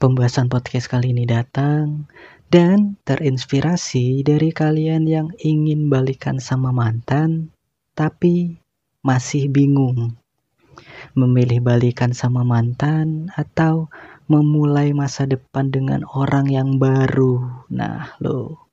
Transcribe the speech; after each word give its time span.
pembahasan 0.00 0.48
podcast 0.48 0.88
kali 0.88 1.12
ini 1.12 1.28
datang 1.28 2.08
dan 2.48 2.96
terinspirasi 3.04 4.24
dari 4.24 4.48
kalian 4.50 5.04
yang 5.04 5.28
ingin 5.36 5.92
balikan 5.92 6.40
sama 6.40 6.72
mantan 6.72 7.52
tapi 7.92 8.56
masih 9.04 9.52
bingung 9.52 10.16
memilih 11.12 11.60
balikan 11.60 12.16
sama 12.16 12.46
mantan 12.46 13.28
atau 13.36 13.92
memulai 14.30 14.94
masa 14.94 15.26
depan 15.26 15.68
dengan 15.74 16.06
orang 16.06 16.46
yang 16.46 16.78
baru. 16.78 17.66
Nah, 17.68 18.14
lo. 18.22 18.70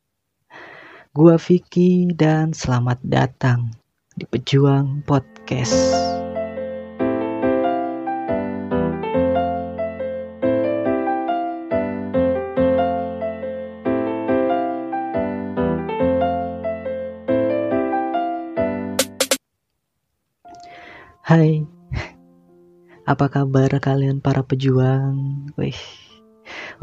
Gua 1.18 1.42
Vicky 1.42 2.14
dan 2.14 2.54
selamat 2.54 3.02
datang 3.02 3.74
di 4.14 4.30
Pejuang 4.30 5.02
Podcast. 5.02 6.17
Apa 23.08 23.32
kabar 23.32 23.72
kalian 23.80 24.20
para 24.20 24.44
pejuang? 24.44 25.48
Wih, 25.56 25.80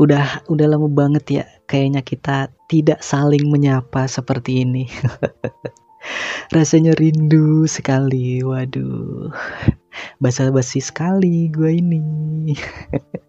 udah 0.00 0.48
udah 0.48 0.66
lama 0.72 0.88
banget 0.88 1.24
ya 1.28 1.44
kayaknya 1.68 2.00
kita 2.00 2.48
tidak 2.64 3.04
saling 3.04 3.44
menyapa 3.52 4.08
seperti 4.08 4.64
ini. 4.64 4.88
Rasanya 6.56 6.96
rindu 6.96 7.68
sekali, 7.68 8.40
waduh. 8.40 9.28
Basa-basi 10.16 10.80
sekali 10.80 11.52
gue 11.52 11.76
ini. 11.76 12.56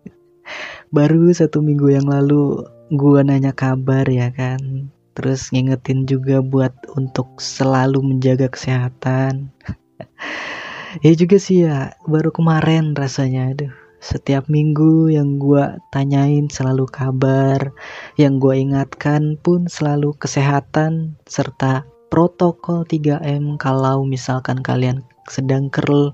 Baru 0.95 1.27
satu 1.35 1.59
minggu 1.59 1.91
yang 1.91 2.07
lalu 2.07 2.63
gue 2.95 3.19
nanya 3.27 3.51
kabar 3.51 4.07
ya 4.07 4.31
kan. 4.31 4.87
Terus 5.15 5.51
ngingetin 5.51 6.07
juga 6.07 6.39
buat 6.39 6.75
untuk 6.95 7.39
selalu 7.39 8.03
menjaga 8.03 8.51
kesehatan 8.51 9.51
ya 11.03 11.11
juga 11.15 11.35
sih 11.41 11.67
ya 11.67 11.95
baru 12.05 12.31
kemarin 12.31 12.95
rasanya 12.95 13.51
aduh. 13.51 13.73
Setiap 14.05 14.45
minggu 14.53 15.09
yang 15.09 15.41
gue 15.41 15.81
tanyain 15.89 16.45
selalu 16.45 16.85
kabar 16.85 17.73
yang 18.21 18.37
gue 18.37 18.53
ingatkan 18.53 19.33
pun 19.41 19.65
selalu 19.65 20.13
kesehatan 20.21 21.17
serta 21.25 21.89
protokol 22.13 22.85
3M 22.85 23.57
kalau 23.57 24.05
misalkan 24.05 24.61
kalian 24.61 25.01
sedang 25.25 25.73
kerl 25.73 26.13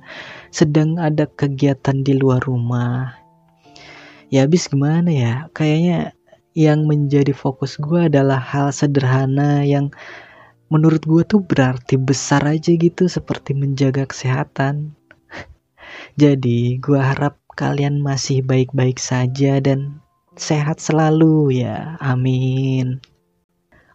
sedang 0.55 0.95
ada 1.03 1.27
kegiatan 1.27 1.99
di 1.99 2.15
luar 2.15 2.39
rumah. 2.47 3.11
Ya 4.31 4.47
habis 4.47 4.71
gimana 4.71 5.11
ya? 5.11 5.33
Kayaknya 5.51 6.15
yang 6.55 6.87
menjadi 6.87 7.35
fokus 7.35 7.75
gue 7.75 8.07
adalah 8.07 8.39
hal 8.39 8.71
sederhana 8.71 9.67
yang 9.67 9.91
menurut 10.71 11.03
gue 11.03 11.27
tuh 11.27 11.43
berarti 11.43 11.99
besar 11.99 12.47
aja 12.47 12.71
gitu 12.71 13.11
seperti 13.11 13.51
menjaga 13.51 14.07
kesehatan. 14.07 14.95
Jadi 16.21 16.79
gue 16.79 16.97
harap 16.97 17.35
kalian 17.59 17.99
masih 17.99 18.39
baik-baik 18.41 18.97
saja 18.97 19.59
dan 19.59 19.99
sehat 20.39 20.79
selalu 20.79 21.61
ya. 21.61 21.99
Amin. 21.99 23.03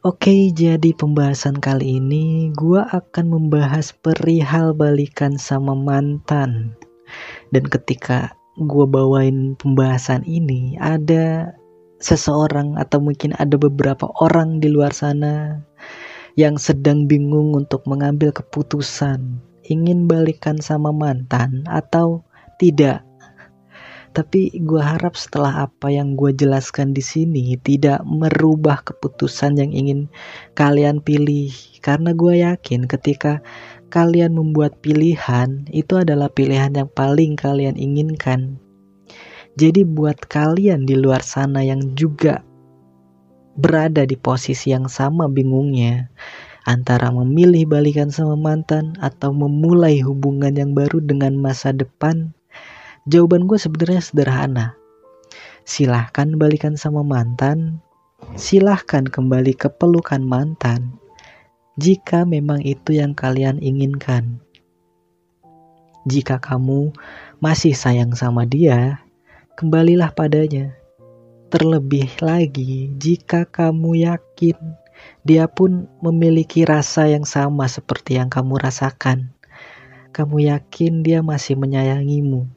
Oke, 0.06 0.54
jadi 0.54 0.94
pembahasan 0.94 1.58
kali 1.58 1.98
ini 1.98 2.54
gue 2.54 2.78
akan 2.78 3.26
membahas 3.26 3.90
perihal 3.90 4.70
balikan 4.70 5.34
sama 5.34 5.74
mantan. 5.74 6.78
Dan 7.50 7.66
ketika 7.66 8.30
gue 8.54 8.86
bawain 8.86 9.58
pembahasan 9.58 10.22
ini, 10.22 10.78
ada 10.78 11.58
seseorang 11.98 12.78
atau 12.78 13.02
mungkin 13.02 13.34
ada 13.34 13.58
beberapa 13.58 14.06
orang 14.22 14.62
di 14.62 14.70
luar 14.70 14.94
sana 14.94 15.58
yang 16.36 16.60
sedang 16.60 17.08
bingung 17.08 17.56
untuk 17.56 17.88
mengambil 17.88 18.28
keputusan 18.28 19.40
ingin 19.66 20.06
balikan 20.06 20.60
sama 20.62 20.94
mantan 20.94 21.64
atau 21.66 22.22
tidak. 22.60 23.02
Tapi 24.16 24.48
gue 24.64 24.80
harap 24.80 25.12
setelah 25.12 25.68
apa 25.68 25.92
yang 25.92 26.16
gue 26.16 26.32
jelaskan 26.32 26.96
di 26.96 27.04
sini 27.04 27.52
tidak 27.60 28.00
merubah 28.08 28.80
keputusan 28.80 29.60
yang 29.60 29.76
ingin 29.76 30.08
kalian 30.56 31.04
pilih. 31.04 31.52
Karena 31.84 32.16
gue 32.16 32.40
yakin 32.40 32.88
ketika 32.88 33.44
kalian 33.92 34.32
membuat 34.32 34.80
pilihan 34.80 35.68
itu 35.68 36.00
adalah 36.00 36.32
pilihan 36.32 36.72
yang 36.72 36.88
paling 36.88 37.36
kalian 37.36 37.76
inginkan. 37.76 38.56
Jadi 39.60 39.84
buat 39.84 40.16
kalian 40.32 40.88
di 40.88 40.96
luar 40.96 41.20
sana 41.20 41.60
yang 41.60 41.92
juga 41.92 42.40
berada 43.56 44.04
di 44.04 44.14
posisi 44.20 44.70
yang 44.70 44.86
sama 44.86 45.26
bingungnya 45.26 46.12
antara 46.68 47.08
memilih 47.08 47.64
balikan 47.64 48.12
sama 48.12 48.36
mantan 48.36 48.94
atau 49.00 49.32
memulai 49.32 50.04
hubungan 50.04 50.52
yang 50.52 50.76
baru 50.76 51.00
dengan 51.00 51.34
masa 51.40 51.72
depan? 51.72 52.36
Jawaban 53.08 53.48
gue 53.48 53.56
sebenarnya 53.56 54.02
sederhana. 54.02 54.66
Silahkan 55.66 56.30
balikan 56.38 56.78
sama 56.78 57.02
mantan, 57.02 57.82
silahkan 58.38 59.06
kembali 59.06 59.54
ke 59.54 59.66
pelukan 59.70 60.22
mantan, 60.22 60.94
jika 61.76 62.22
memang 62.22 62.62
itu 62.62 62.94
yang 62.94 63.12
kalian 63.12 63.58
inginkan. 63.58 64.38
Jika 66.06 66.38
kamu 66.38 66.94
masih 67.42 67.74
sayang 67.74 68.14
sama 68.14 68.46
dia, 68.46 69.02
kembalilah 69.58 70.14
padanya. 70.14 70.78
Terlebih 71.46 72.10
lagi, 72.26 72.90
jika 72.98 73.46
kamu 73.46 74.02
yakin 74.02 74.58
dia 75.22 75.46
pun 75.46 75.86
memiliki 76.02 76.66
rasa 76.66 77.06
yang 77.06 77.22
sama 77.22 77.70
seperti 77.70 78.18
yang 78.18 78.26
kamu 78.26 78.58
rasakan, 78.58 79.30
kamu 80.10 80.50
yakin 80.50 81.06
dia 81.06 81.22
masih 81.22 81.54
menyayangimu, 81.54 82.50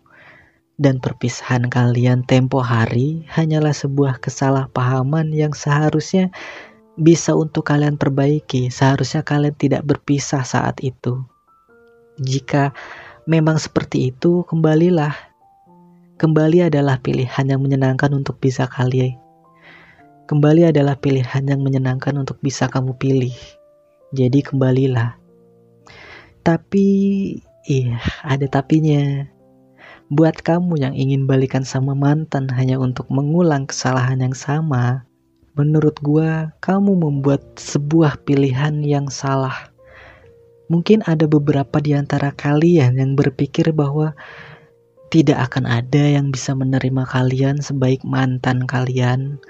dan 0.81 0.97
perpisahan 0.97 1.69
kalian 1.69 2.25
tempo 2.25 2.65
hari 2.65 3.29
hanyalah 3.29 3.77
sebuah 3.77 4.17
kesalahpahaman 4.25 5.37
yang 5.37 5.53
seharusnya 5.53 6.33
bisa 6.97 7.37
untuk 7.37 7.69
kalian 7.69 7.93
perbaiki. 7.93 8.73
Seharusnya 8.73 9.21
kalian 9.21 9.53
tidak 9.53 9.85
berpisah 9.85 10.41
saat 10.41 10.81
itu. 10.81 11.29
Jika 12.17 12.73
memang 13.29 13.61
seperti 13.61 14.09
itu, 14.09 14.41
kembalilah 14.49 15.28
Kembali 16.19 16.67
adalah 16.67 16.99
pilihan 16.99 17.47
yang 17.47 17.63
menyenangkan 17.63 18.11
untuk 18.11 18.43
bisa 18.43 18.67
kalian. 18.67 19.15
Kembali 20.27 20.67
adalah 20.67 20.99
pilihan 20.99 21.47
yang 21.47 21.63
menyenangkan 21.63 22.11
untuk 22.19 22.43
bisa 22.43 22.67
kamu 22.67 22.91
pilih. 22.99 23.31
Jadi 24.11 24.43
kembalilah. 24.43 25.15
Tapi, 26.43 26.87
iya, 27.71 28.03
ada 28.27 28.43
tapinya. 28.51 29.31
Buat 30.11 30.43
kamu 30.43 30.83
yang 30.83 30.91
ingin 30.91 31.23
balikan 31.23 31.63
sama 31.63 31.95
mantan 31.95 32.51
hanya 32.51 32.75
untuk 32.83 33.07
mengulang 33.07 33.63
kesalahan 33.63 34.19
yang 34.19 34.35
sama, 34.35 35.07
menurut 35.55 35.95
gua 36.03 36.51
kamu 36.59 36.99
membuat 36.99 37.47
sebuah 37.55 38.27
pilihan 38.27 38.83
yang 38.83 39.07
salah. 39.07 39.71
Mungkin 40.67 40.99
ada 41.07 41.31
beberapa 41.31 41.79
di 41.79 41.95
antara 41.95 42.35
kalian 42.35 42.99
yang 42.99 43.15
berpikir 43.15 43.71
bahwa 43.71 44.11
tidak 45.09 45.49
akan 45.49 45.65
ada 45.65 46.21
yang 46.21 46.29
bisa 46.29 46.53
menerima 46.53 47.03
kalian 47.09 47.57
sebaik 47.65 48.05
mantan 48.05 48.69
kalian, 48.69 49.41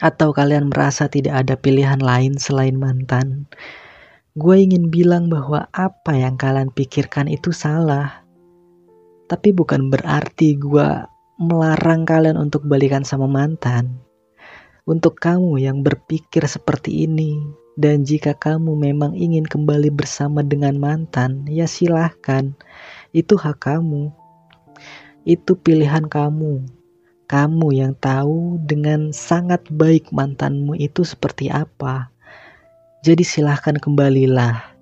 atau 0.00 0.32
kalian 0.32 0.72
merasa 0.72 1.04
tidak 1.06 1.44
ada 1.44 1.54
pilihan 1.54 2.00
lain 2.00 2.40
selain 2.40 2.80
mantan. 2.80 3.44
Gue 4.38 4.64
ingin 4.64 4.88
bilang 4.88 5.28
bahwa 5.28 5.68
apa 5.76 6.16
yang 6.16 6.40
kalian 6.40 6.72
pikirkan 6.72 7.28
itu 7.28 7.52
salah, 7.52 8.24
tapi 9.28 9.52
bukan 9.52 9.92
berarti 9.92 10.56
gue 10.56 10.88
melarang 11.36 12.08
kalian 12.08 12.40
untuk 12.40 12.64
balikan 12.64 13.04
sama 13.04 13.28
mantan. 13.28 14.00
Untuk 14.88 15.20
kamu 15.20 15.60
yang 15.60 15.84
berpikir 15.84 16.48
seperti 16.48 17.04
ini, 17.04 17.36
dan 17.76 18.08
jika 18.08 18.32
kamu 18.32 18.72
memang 18.72 19.12
ingin 19.12 19.44
kembali 19.44 19.92
bersama 19.92 20.40
dengan 20.40 20.80
mantan, 20.80 21.44
ya 21.44 21.68
silahkan, 21.68 22.56
itu 23.12 23.36
hak 23.36 23.68
kamu 23.68 24.08
itu 25.24 25.58
pilihan 25.58 26.06
kamu. 26.06 26.66
Kamu 27.28 27.68
yang 27.76 27.92
tahu 27.98 28.56
dengan 28.64 29.12
sangat 29.12 29.64
baik 29.68 30.14
mantanmu 30.14 30.78
itu 30.80 31.04
seperti 31.04 31.52
apa. 31.52 32.08
Jadi 33.04 33.22
silahkan 33.22 33.76
kembalilah. 33.76 34.78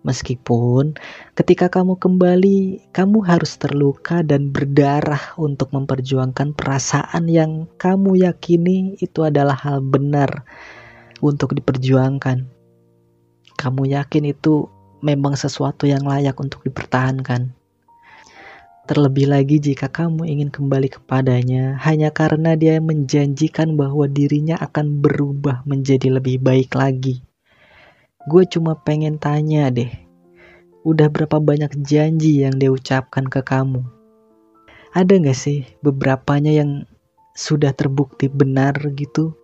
Meskipun 0.00 0.96
ketika 1.36 1.68
kamu 1.68 2.00
kembali, 2.00 2.88
kamu 2.88 3.20
harus 3.20 3.60
terluka 3.60 4.24
dan 4.24 4.48
berdarah 4.48 5.36
untuk 5.36 5.76
memperjuangkan 5.76 6.56
perasaan 6.56 7.28
yang 7.28 7.68
kamu 7.76 8.24
yakini 8.24 8.96
itu 9.04 9.20
adalah 9.28 9.60
hal 9.60 9.84
benar 9.84 10.48
untuk 11.20 11.52
diperjuangkan. 11.52 12.48
Kamu 13.60 13.82
yakin 13.92 14.24
itu 14.32 14.72
memang 15.04 15.36
sesuatu 15.36 15.84
yang 15.84 16.08
layak 16.08 16.36
untuk 16.40 16.64
dipertahankan. 16.64 17.59
Terlebih 18.90 19.30
lagi 19.30 19.62
jika 19.62 19.86
kamu 19.86 20.26
ingin 20.26 20.50
kembali 20.50 20.90
kepadanya 20.90 21.78
hanya 21.86 22.10
karena 22.10 22.58
dia 22.58 22.82
menjanjikan 22.82 23.78
bahwa 23.78 24.10
dirinya 24.10 24.58
akan 24.58 24.98
berubah 24.98 25.62
menjadi 25.62 26.18
lebih 26.18 26.42
baik 26.42 26.74
lagi. 26.74 27.22
Gue 28.26 28.50
cuma 28.50 28.74
pengen 28.74 29.14
tanya 29.22 29.70
deh, 29.70 29.94
udah 30.82 31.06
berapa 31.06 31.38
banyak 31.38 31.70
janji 31.86 32.42
yang 32.42 32.58
dia 32.58 32.74
ucapkan 32.74 33.30
ke 33.30 33.46
kamu? 33.46 33.86
Ada 34.90 35.22
gak 35.22 35.38
sih 35.38 35.70
beberapanya 35.86 36.50
yang 36.50 36.82
sudah 37.38 37.70
terbukti 37.70 38.26
benar 38.26 38.74
gitu? 38.98 39.38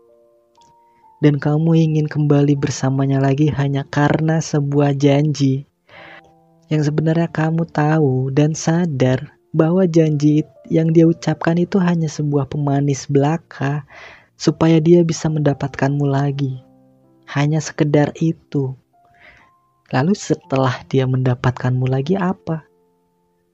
Dan 1.22 1.38
kamu 1.38 1.86
ingin 1.86 2.10
kembali 2.10 2.58
bersamanya 2.58 3.22
lagi 3.22 3.46
hanya 3.54 3.86
karena 3.86 4.42
sebuah 4.42 4.98
janji 4.98 5.70
yang 6.66 6.82
sebenarnya 6.82 7.30
kamu 7.30 7.62
tahu 7.70 8.34
dan 8.34 8.50
sadar 8.50 9.35
bahwa 9.54 9.86
janji 9.86 10.46
yang 10.66 10.90
dia 10.90 11.06
ucapkan 11.06 11.58
itu 11.58 11.78
hanya 11.78 12.10
sebuah 12.10 12.50
pemanis 12.50 13.06
belaka 13.06 13.86
supaya 14.36 14.78
dia 14.82 15.02
bisa 15.06 15.30
mendapatkanmu 15.30 16.06
lagi. 16.06 16.60
Hanya 17.26 17.58
sekedar 17.58 18.14
itu. 18.18 18.76
Lalu 19.90 20.14
setelah 20.14 20.82
dia 20.86 21.06
mendapatkanmu 21.06 21.86
lagi 21.86 22.14
apa? 22.18 22.66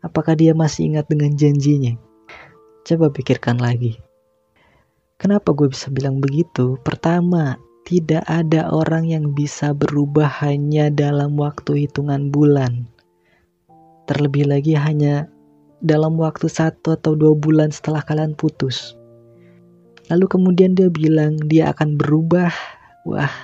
Apakah 0.03 0.35
dia 0.35 0.53
masih 0.57 0.93
ingat 0.93 1.07
dengan 1.07 1.33
janjinya? 1.37 1.95
Coba 2.83 3.15
pikirkan 3.15 3.63
lagi. 3.63 4.01
Kenapa 5.23 5.55
gue 5.55 5.71
bisa 5.71 5.87
bilang 5.95 6.19
begitu? 6.19 6.83
Pertama, 6.83 7.55
tidak 7.87 8.27
ada 8.27 8.67
orang 8.75 9.07
yang 9.07 9.31
bisa 9.39 9.71
berubah 9.71 10.27
hanya 10.43 10.91
dalam 10.91 11.39
waktu 11.39 11.87
hitungan 11.87 12.35
bulan. 12.35 12.91
Terlebih 14.11 14.51
lagi 14.51 14.75
hanya 14.75 15.31
dalam 15.83 16.15
waktu 16.15 16.47
satu 16.47 16.95
atau 16.95 17.19
dua 17.19 17.35
bulan 17.35 17.75
setelah 17.75 18.07
kalian 18.07 18.39
putus. 18.39 18.95
Lalu 20.07 20.31
kemudian 20.31 20.79
dia 20.79 20.87
bilang 20.89 21.37
dia 21.43 21.75
akan 21.75 21.99
berubah. 21.99 22.55
Wah, 23.03 23.35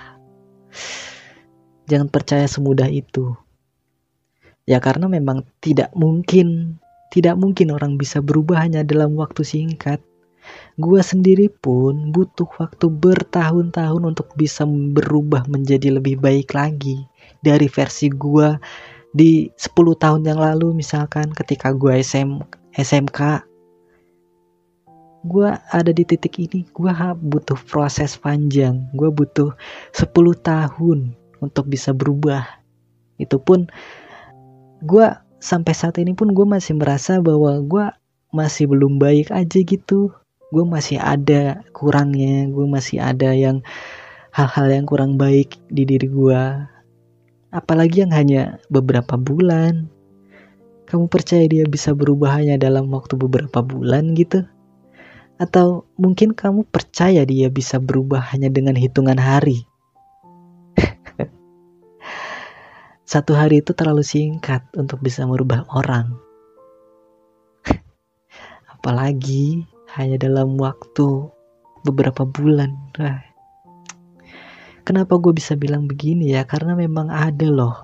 jangan 1.90 2.06
percaya 2.06 2.46
semudah 2.46 2.86
itu. 2.86 3.34
Ya 4.70 4.78
karena 4.78 5.10
memang 5.10 5.42
tidak 5.58 5.90
mungkin, 5.98 6.78
tidak 7.10 7.34
mungkin 7.34 7.74
orang 7.74 7.98
bisa 7.98 8.22
berubah 8.22 8.62
hanya 8.62 8.86
dalam 8.86 9.18
waktu 9.18 9.42
singkat. 9.42 9.98
Gua 10.78 11.02
sendiri 11.02 11.50
pun 11.50 12.14
butuh 12.14 12.48
waktu 12.56 12.86
bertahun-tahun 12.88 14.02
untuk 14.04 14.32
bisa 14.38 14.64
berubah 14.64 15.44
menjadi 15.50 15.98
lebih 15.98 16.22
baik 16.22 16.54
lagi 16.54 17.04
dari 17.42 17.66
versi 17.66 18.08
gua 18.08 18.56
di 19.12 19.48
10 19.56 19.74
tahun 19.98 20.22
yang 20.26 20.40
lalu 20.40 20.76
misalkan 20.76 21.32
ketika 21.32 21.72
gue 21.72 21.96
SM, 22.00 22.44
SMK 22.76 23.48
gue 25.26 25.50
ada 25.50 25.90
di 25.90 26.06
titik 26.06 26.38
ini 26.38 26.62
gue 26.70 26.92
butuh 27.18 27.58
proses 27.66 28.14
panjang 28.14 28.86
gue 28.94 29.10
butuh 29.10 29.50
10 29.92 30.14
tahun 30.40 31.18
untuk 31.42 31.70
bisa 31.70 31.94
berubah. 31.94 32.44
Itu 33.18 33.42
pun 33.42 33.66
gue 34.82 35.06
sampai 35.38 35.74
saat 35.74 35.98
ini 35.98 36.14
pun 36.14 36.34
gue 36.34 36.46
masih 36.46 36.78
merasa 36.78 37.18
bahwa 37.22 37.58
gue 37.62 37.86
masih 38.34 38.70
belum 38.70 38.98
baik 38.98 39.30
aja 39.34 39.58
gitu. 39.62 40.14
Gue 40.48 40.64
masih 40.64 40.98
ada 40.98 41.62
kurangnya 41.76 42.48
gue 42.48 42.66
masih 42.66 43.02
ada 43.02 43.34
yang 43.34 43.60
hal-hal 44.32 44.70
yang 44.70 44.86
kurang 44.86 45.18
baik 45.18 45.58
di 45.68 45.82
diri 45.84 46.08
gue 46.08 46.42
apalagi 47.48 48.04
yang 48.04 48.12
hanya 48.12 48.60
beberapa 48.68 49.16
bulan. 49.16 49.88
Kamu 50.88 51.12
percaya 51.12 51.44
dia 51.44 51.68
bisa 51.68 51.92
berubah 51.92 52.40
hanya 52.40 52.56
dalam 52.56 52.88
waktu 52.88 53.20
beberapa 53.20 53.60
bulan 53.60 54.16
gitu? 54.16 54.48
Atau 55.36 55.84
mungkin 56.00 56.32
kamu 56.32 56.64
percaya 56.66 57.28
dia 57.28 57.52
bisa 57.52 57.76
berubah 57.76 58.24
hanya 58.32 58.48
dengan 58.48 58.72
hitungan 58.72 59.20
hari? 59.20 59.68
Satu 63.12 63.36
hari 63.36 63.60
itu 63.60 63.76
terlalu 63.76 64.00
singkat 64.00 64.64
untuk 64.72 65.04
bisa 65.04 65.28
merubah 65.28 65.68
orang. 65.68 66.16
Apalagi 68.72 69.68
hanya 69.92 70.16
dalam 70.16 70.56
waktu 70.56 71.28
beberapa 71.84 72.24
bulan. 72.24 72.72
Wah, 72.96 73.27
Kenapa 74.88 75.20
gue 75.20 75.36
bisa 75.36 75.52
bilang 75.52 75.84
begini 75.84 76.32
ya? 76.32 76.48
Karena 76.48 76.72
memang 76.72 77.12
ada 77.12 77.44
loh 77.44 77.76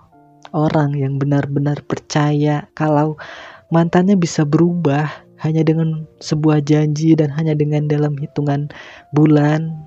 orang 0.56 0.96
yang 0.96 1.20
benar-benar 1.20 1.84
percaya 1.84 2.64
kalau 2.72 3.20
mantannya 3.68 4.16
bisa 4.16 4.48
berubah 4.48 5.12
hanya 5.44 5.60
dengan 5.60 6.08
sebuah 6.24 6.64
janji 6.64 7.12
dan 7.12 7.28
hanya 7.36 7.52
dengan 7.52 7.84
dalam 7.92 8.16
hitungan 8.16 8.72
bulan. 9.12 9.84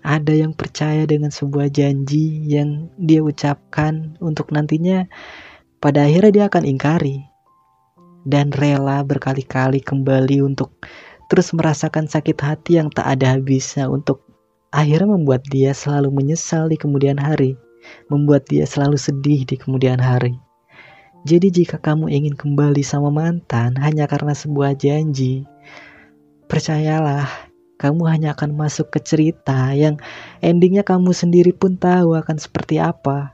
Ada 0.00 0.48
yang 0.48 0.56
percaya 0.56 1.04
dengan 1.04 1.28
sebuah 1.28 1.68
janji 1.68 2.48
yang 2.48 2.88
dia 2.96 3.20
ucapkan 3.20 4.16
untuk 4.24 4.48
nantinya 4.48 5.04
pada 5.76 6.08
akhirnya 6.08 6.32
dia 6.32 6.44
akan 6.48 6.64
ingkari 6.64 7.20
dan 8.24 8.48
rela 8.48 9.04
berkali-kali 9.04 9.84
kembali 9.84 10.40
untuk 10.40 10.72
terus 11.28 11.52
merasakan 11.52 12.08
sakit 12.08 12.40
hati 12.40 12.80
yang 12.80 12.88
tak 12.88 13.12
ada 13.12 13.36
habisnya 13.36 13.92
untuk 13.92 14.33
akhirnya 14.74 15.14
membuat 15.14 15.46
dia 15.46 15.70
selalu 15.70 16.10
menyesal 16.10 16.66
di 16.66 16.74
kemudian 16.74 17.14
hari, 17.14 17.54
membuat 18.10 18.50
dia 18.50 18.66
selalu 18.66 18.98
sedih 18.98 19.46
di 19.46 19.54
kemudian 19.54 20.02
hari. 20.02 20.34
Jadi 21.24 21.48
jika 21.62 21.78
kamu 21.78 22.10
ingin 22.10 22.34
kembali 22.34 22.82
sama 22.82 23.08
mantan 23.08 23.78
hanya 23.78 24.10
karena 24.10 24.34
sebuah 24.34 24.76
janji, 24.76 25.46
percayalah, 26.50 27.30
kamu 27.78 28.02
hanya 28.10 28.36
akan 28.36 28.52
masuk 28.52 28.92
ke 28.92 29.00
cerita 29.00 29.72
yang 29.72 29.96
endingnya 30.44 30.82
kamu 30.84 31.14
sendiri 31.14 31.54
pun 31.54 31.78
tahu 31.78 32.18
akan 32.18 32.36
seperti 32.36 32.82
apa. 32.82 33.32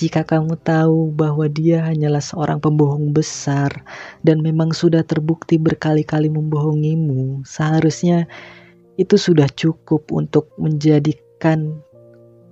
Jika 0.00 0.24
kamu 0.24 0.56
tahu 0.64 1.12
bahwa 1.12 1.44
dia 1.44 1.84
hanyalah 1.84 2.24
seorang 2.24 2.56
pembohong 2.56 3.12
besar 3.12 3.84
dan 4.24 4.40
memang 4.40 4.72
sudah 4.72 5.04
terbukti 5.04 5.60
berkali-kali 5.60 6.32
membohongimu, 6.32 7.44
seharusnya 7.44 8.24
itu 9.00 9.16
sudah 9.16 9.48
cukup 9.48 10.12
untuk 10.12 10.52
menjadikan 10.60 11.80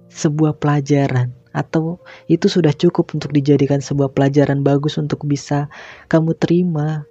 sebuah 0.08 0.56
pelajaran 0.56 1.36
atau 1.52 2.00
itu 2.24 2.48
sudah 2.48 2.72
cukup 2.72 3.12
untuk 3.12 3.36
dijadikan 3.36 3.84
sebuah 3.84 4.16
pelajaran 4.16 4.64
bagus 4.64 4.96
untuk 4.96 5.28
bisa 5.28 5.68
kamu 6.08 6.32
terima. 6.40 7.04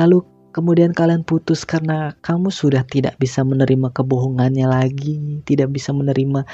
Lalu 0.00 0.24
kemudian 0.56 0.96
kalian 0.96 1.28
putus 1.28 1.68
karena 1.68 2.16
kamu 2.24 2.48
sudah 2.48 2.88
tidak 2.88 3.20
bisa 3.20 3.44
menerima 3.44 3.92
kebohongannya 3.92 4.64
lagi, 4.64 5.44
tidak 5.44 5.68
bisa 5.68 5.92
menerima 5.92 6.48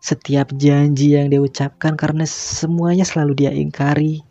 setiap 0.00 0.48
janji 0.56 1.12
yang 1.12 1.28
dia 1.28 1.44
ucapkan 1.44 1.92
karena 2.00 2.24
semuanya 2.24 3.04
selalu 3.04 3.44
dia 3.44 3.52
ingkari. 3.52 4.24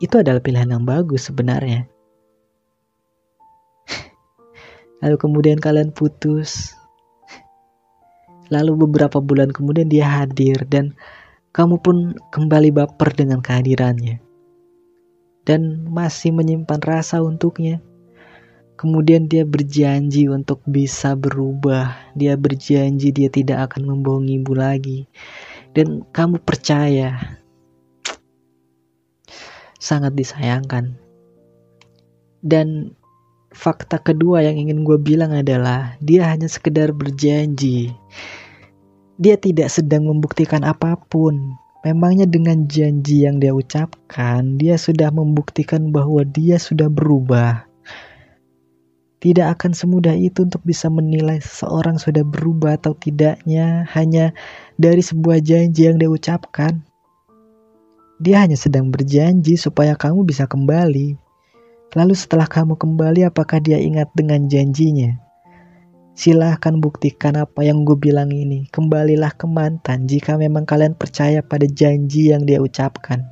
Itu 0.00 0.24
adalah 0.24 0.40
pilihan 0.40 0.72
yang 0.72 0.88
bagus 0.88 1.28
sebenarnya 1.28 1.97
lalu 5.04 5.16
kemudian 5.18 5.58
kalian 5.58 5.90
putus 5.94 6.74
lalu 8.48 8.88
beberapa 8.88 9.20
bulan 9.20 9.52
kemudian 9.52 9.90
dia 9.90 10.08
hadir 10.08 10.64
dan 10.66 10.96
kamu 11.52 11.80
pun 11.80 12.16
kembali 12.32 12.70
baper 12.72 13.12
dengan 13.12 13.42
kehadirannya 13.44 14.20
dan 15.48 15.88
masih 15.88 16.32
menyimpan 16.36 16.80
rasa 16.84 17.24
untuknya 17.24 17.80
Kemudian 18.78 19.26
dia 19.26 19.42
berjanji 19.42 20.30
untuk 20.30 20.62
bisa 20.62 21.18
berubah. 21.18 22.14
Dia 22.14 22.38
berjanji 22.38 23.10
dia 23.10 23.26
tidak 23.26 23.74
akan 23.74 23.90
membohongi 23.90 24.38
ibu 24.38 24.54
lagi. 24.54 25.10
Dan 25.74 26.06
kamu 26.14 26.38
percaya. 26.46 27.18
Sangat 29.82 30.14
disayangkan. 30.14 30.94
Dan 32.38 32.94
fakta 33.58 33.98
kedua 33.98 34.46
yang 34.46 34.54
ingin 34.54 34.86
gue 34.86 34.94
bilang 35.02 35.34
adalah 35.34 35.98
dia 35.98 36.30
hanya 36.30 36.46
sekedar 36.46 36.94
berjanji. 36.94 37.90
Dia 39.18 39.34
tidak 39.34 39.74
sedang 39.74 40.06
membuktikan 40.06 40.62
apa 40.62 40.94
pun. 40.94 41.58
Memangnya 41.82 42.30
dengan 42.30 42.70
janji 42.70 43.26
yang 43.26 43.42
dia 43.42 43.50
ucapkan, 43.50 44.58
dia 44.58 44.78
sudah 44.78 45.10
membuktikan 45.10 45.90
bahwa 45.90 46.22
dia 46.22 46.58
sudah 46.62 46.86
berubah. 46.86 47.66
Tidak 49.18 49.46
akan 49.50 49.74
semudah 49.74 50.14
itu 50.14 50.46
untuk 50.46 50.62
bisa 50.62 50.86
menilai 50.86 51.42
seseorang 51.42 51.98
sudah 51.98 52.22
berubah 52.22 52.78
atau 52.78 52.94
tidaknya 52.94 53.90
hanya 53.90 54.30
dari 54.78 55.02
sebuah 55.02 55.42
janji 55.42 55.90
yang 55.90 55.98
dia 55.98 56.06
ucapkan. 56.06 56.86
Dia 58.22 58.46
hanya 58.46 58.54
sedang 58.54 58.94
berjanji 58.94 59.58
supaya 59.58 59.98
kamu 59.98 60.22
bisa 60.22 60.46
kembali 60.46 61.27
Lalu 61.96 62.12
setelah 62.12 62.44
kamu 62.44 62.76
kembali 62.76 63.24
apakah 63.24 63.64
dia 63.64 63.80
ingat 63.80 64.12
dengan 64.12 64.44
janjinya? 64.44 65.16
Silahkan 66.12 66.76
buktikan 66.76 67.38
apa 67.38 67.64
yang 67.64 67.88
gue 67.88 67.96
bilang 67.96 68.28
ini. 68.28 68.68
Kembalilah 68.68 69.32
ke 69.32 69.48
mantan 69.48 70.04
jika 70.04 70.36
memang 70.36 70.68
kalian 70.68 70.92
percaya 70.92 71.40
pada 71.40 71.64
janji 71.64 72.28
yang 72.28 72.44
dia 72.44 72.60
ucapkan. 72.60 73.24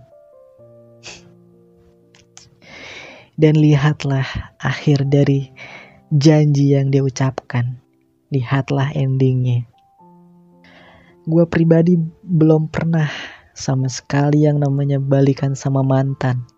Dan 3.37 3.61
lihatlah 3.61 4.25
akhir 4.57 5.05
dari 5.13 5.53
janji 6.09 6.73
yang 6.73 6.89
dia 6.89 7.05
ucapkan. 7.05 7.77
Lihatlah 8.33 8.97
endingnya. 8.97 9.69
Gue 11.29 11.45
pribadi 11.45 12.01
belum 12.25 12.73
pernah 12.73 13.11
sama 13.53 13.93
sekali 13.93 14.49
yang 14.49 14.65
namanya 14.65 14.97
balikan 14.97 15.53
sama 15.53 15.85
mantan. 15.85 16.56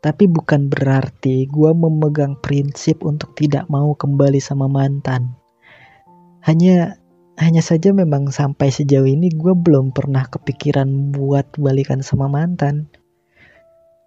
Tapi 0.00 0.24
bukan 0.24 0.72
berarti 0.72 1.44
gue 1.44 1.70
memegang 1.76 2.40
prinsip 2.40 3.04
untuk 3.04 3.36
tidak 3.36 3.68
mau 3.68 3.92
kembali 3.92 4.40
sama 4.40 4.64
mantan. 4.64 5.36
Hanya 6.40 6.96
hanya 7.40 7.64
saja 7.64 7.92
memang 7.92 8.28
sampai 8.28 8.68
sejauh 8.68 9.08
ini 9.08 9.32
gue 9.32 9.56
belum 9.56 9.96
pernah 9.96 10.28
kepikiran 10.28 11.12
buat 11.12 11.56
balikan 11.56 12.04
sama 12.04 12.28
mantan. 12.28 12.88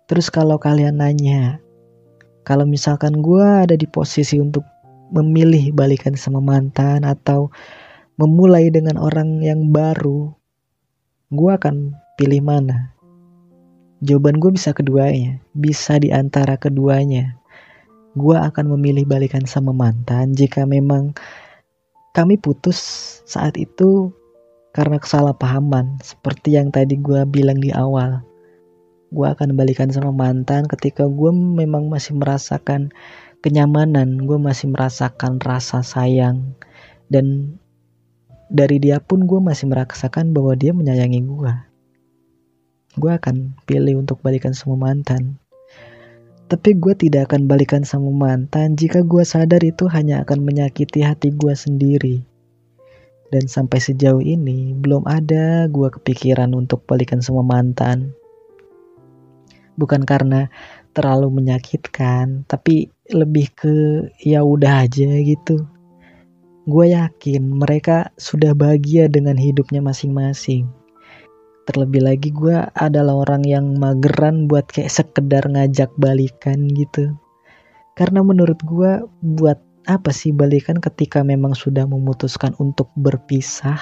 Terus 0.06 0.30
kalau 0.30 0.62
kalian 0.62 1.02
nanya, 1.02 1.58
kalau 2.46 2.70
misalkan 2.70 3.26
gue 3.26 3.42
ada 3.42 3.74
di 3.74 3.90
posisi 3.90 4.38
untuk 4.38 4.62
memilih 5.10 5.74
balikan 5.74 6.14
sama 6.14 6.42
mantan 6.42 7.06
atau 7.06 7.50
memulai 8.22 8.70
dengan 8.70 9.02
orang 9.02 9.42
yang 9.42 9.74
baru, 9.74 10.30
gue 11.34 11.52
akan 11.54 11.98
pilih 12.18 12.42
mana? 12.46 12.93
Jawaban 14.04 14.36
gue 14.36 14.52
bisa 14.52 14.76
keduanya, 14.76 15.40
bisa 15.56 15.96
di 15.96 16.12
antara 16.12 16.60
keduanya. 16.60 17.40
Gue 18.20 18.36
akan 18.36 18.76
memilih 18.76 19.08
balikan 19.08 19.48
sama 19.48 19.72
mantan 19.72 20.36
jika 20.36 20.68
memang 20.68 21.16
kami 22.12 22.36
putus 22.36 22.78
saat 23.24 23.56
itu 23.56 24.12
karena 24.76 25.00
kesalahpahaman, 25.00 26.04
seperti 26.04 26.60
yang 26.60 26.68
tadi 26.68 27.00
gue 27.00 27.24
bilang 27.32 27.64
di 27.64 27.72
awal. 27.72 28.20
Gue 29.08 29.24
akan 29.24 29.56
balikan 29.56 29.88
sama 29.88 30.12
mantan 30.12 30.68
ketika 30.68 31.08
gue 31.08 31.32
memang 31.32 31.88
masih 31.88 32.20
merasakan 32.20 32.92
kenyamanan, 33.40 34.20
gue 34.28 34.36
masih 34.36 34.68
merasakan 34.68 35.40
rasa 35.40 35.80
sayang, 35.80 36.52
dan 37.08 37.56
dari 38.52 38.84
dia 38.84 39.00
pun 39.00 39.24
gue 39.24 39.40
masih 39.40 39.72
merasakan 39.72 40.36
bahwa 40.36 40.60
dia 40.60 40.76
menyayangi 40.76 41.24
gue 41.24 41.54
gue 42.94 43.10
akan 43.10 43.58
pilih 43.66 44.06
untuk 44.06 44.22
balikan 44.22 44.54
sama 44.54 44.90
mantan. 44.90 45.42
Tapi 46.46 46.78
gue 46.78 46.94
tidak 46.94 47.34
akan 47.34 47.50
balikan 47.50 47.82
sama 47.82 48.14
mantan 48.14 48.78
jika 48.78 49.02
gue 49.02 49.26
sadar 49.26 49.64
itu 49.66 49.90
hanya 49.90 50.22
akan 50.22 50.46
menyakiti 50.46 51.02
hati 51.02 51.34
gue 51.34 51.54
sendiri. 51.58 52.22
Dan 53.34 53.50
sampai 53.50 53.82
sejauh 53.82 54.22
ini 54.22 54.78
belum 54.78 55.10
ada 55.10 55.66
gue 55.66 55.90
kepikiran 55.90 56.54
untuk 56.54 56.86
balikan 56.86 57.26
sama 57.26 57.42
mantan. 57.42 58.14
Bukan 59.74 60.06
karena 60.06 60.54
terlalu 60.94 61.34
menyakitkan, 61.42 62.46
tapi 62.46 62.94
lebih 63.10 63.50
ke 63.58 63.76
ya 64.22 64.46
udah 64.46 64.86
aja 64.86 65.10
gitu. 65.26 65.66
Gue 66.70 66.94
yakin 66.94 67.58
mereka 67.58 68.14
sudah 68.22 68.54
bahagia 68.54 69.10
dengan 69.10 69.34
hidupnya 69.34 69.82
masing-masing 69.82 70.83
terlebih 71.64 72.04
lagi 72.04 72.30
gue 72.30 72.60
adalah 72.76 73.24
orang 73.24 73.44
yang 73.48 73.66
mageran 73.80 74.52
buat 74.52 74.68
kayak 74.68 74.92
sekedar 74.92 75.48
ngajak 75.48 75.92
balikan 75.96 76.68
gitu. 76.72 77.16
Karena 77.96 78.26
menurut 78.26 78.60
gue 78.66 79.06
buat 79.22 79.60
apa 79.84 80.12
sih 80.16 80.32
balikan 80.32 80.80
ketika 80.80 81.24
memang 81.24 81.56
sudah 81.56 81.88
memutuskan 81.88 82.56
untuk 82.60 82.92
berpisah? 82.96 83.80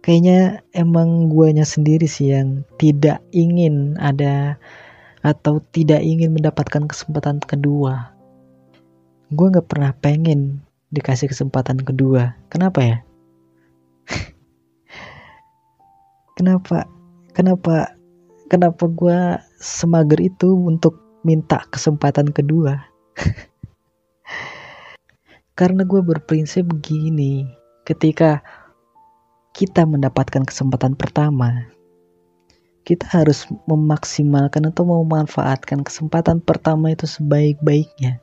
Kayaknya 0.00 0.64
emang 0.72 1.28
guanya 1.28 1.66
sendiri 1.66 2.08
sih 2.08 2.32
yang 2.32 2.64
tidak 2.80 3.20
ingin 3.36 4.00
ada 4.00 4.56
atau 5.20 5.60
tidak 5.76 6.00
ingin 6.00 6.32
mendapatkan 6.32 6.88
kesempatan 6.88 7.42
kedua. 7.44 8.16
Gue 9.28 9.46
nggak 9.52 9.68
pernah 9.68 9.92
pengen 9.92 10.64
dikasih 10.90 11.28
kesempatan 11.28 11.84
kedua. 11.84 12.34
Kenapa 12.48 12.80
ya 12.80 12.96
kenapa? 16.40 16.88
Kenapa? 17.36 17.92
Kenapa 18.48 18.88
gue 18.88 19.36
semager 19.60 20.16
itu 20.24 20.48
untuk 20.56 20.96
minta 21.20 21.68
kesempatan 21.68 22.32
kedua? 22.32 22.80
Karena 25.60 25.84
gue 25.84 26.00
berprinsip 26.00 26.64
begini 26.64 27.44
ketika 27.84 28.40
kita 29.52 29.84
mendapatkan 29.84 30.48
kesempatan 30.48 30.96
pertama 30.96 31.68
kita 32.88 33.04
harus 33.12 33.44
memaksimalkan 33.68 34.72
atau 34.72 34.88
memanfaatkan 34.88 35.84
kesempatan 35.84 36.40
pertama 36.40 36.96
itu 36.96 37.04
sebaik-baiknya. 37.04 38.18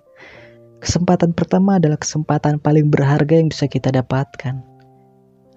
Kesempatan 0.82 1.38
pertama 1.38 1.78
adalah 1.78 2.02
kesempatan 2.02 2.58
paling 2.58 2.90
berharga 2.90 3.38
yang 3.38 3.54
bisa 3.54 3.70
kita 3.70 3.94
dapatkan 3.94 4.77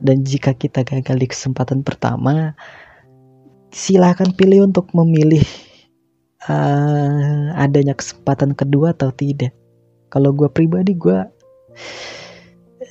dan 0.01 0.25
jika 0.25 0.57
kita 0.57 0.81
gagal 0.83 1.17
di 1.21 1.29
kesempatan 1.29 1.85
pertama, 1.85 2.57
silahkan 3.71 4.33
pilih 4.33 4.67
untuk 4.67 4.89
memilih 4.97 5.45
uh, 6.49 7.53
adanya 7.55 7.93
kesempatan 7.93 8.57
kedua 8.57 8.97
atau 8.97 9.13
tidak. 9.13 9.53
Kalau 10.11 10.35
gue 10.35 10.49
pribadi 10.51 10.97
gue 10.97 11.21